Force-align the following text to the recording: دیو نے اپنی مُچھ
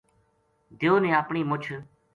دیو 0.79 0.93
نے 1.03 1.09
اپنی 1.21 1.41
مُچھ 1.49 1.69